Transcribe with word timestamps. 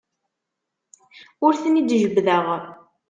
Ur 1.45 1.53
ten-id-jebbdeɣ. 1.61 2.45